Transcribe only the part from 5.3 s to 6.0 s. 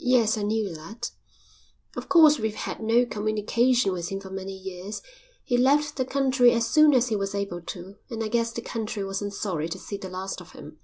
He left